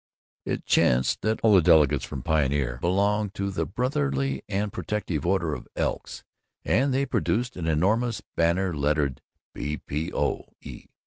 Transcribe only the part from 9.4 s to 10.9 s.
"B. P. O. E.